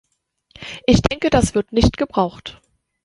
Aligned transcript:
Ich 0.87 1.03
denke, 1.03 1.29
das 1.29 1.53
wird 1.53 1.73
nicht 1.73 1.95
gebraucht. 1.95 2.59